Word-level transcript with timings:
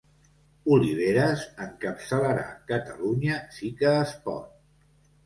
Oliveres 0.75 1.43
encapçalarà 1.65 2.45
Catalunya 2.71 3.37
Sí 3.59 3.71
que 3.83 3.93
es 3.99 4.15
Pot 4.25 4.49